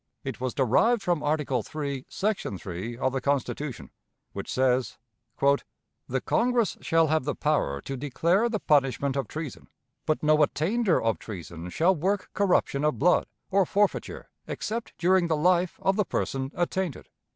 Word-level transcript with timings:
It 0.23 0.41
was 0.41 0.55
derived 0.55 1.03
from 1.03 1.21
Article 1.21 1.63
III, 1.75 2.05
section 2.09 2.57
3, 2.57 2.97
of 2.97 3.13
the 3.13 3.21
Constitution, 3.21 3.91
which 4.33 4.51
says: 4.51 4.97
"The 5.39 6.21
Congress 6.25 6.75
shall 6.81 7.05
have 7.09 7.23
the 7.23 7.35
power 7.35 7.81
to 7.81 7.95
declare 7.95 8.49
the 8.49 8.59
punishment 8.59 9.15
of 9.15 9.27
treason, 9.27 9.67
but 10.07 10.23
no 10.23 10.41
attainder 10.41 10.99
of 10.99 11.19
treason 11.19 11.69
shall 11.69 11.93
work 11.93 12.31
corruption 12.33 12.83
of 12.83 12.97
blood, 12.97 13.27
or 13.51 13.63
forfeiture, 13.63 14.31
except 14.47 14.93
during 14.97 15.27
the 15.27 15.37
life 15.37 15.77
of 15.83 15.97
the 15.97 16.05
person 16.05 16.49
attainted." 16.55 17.07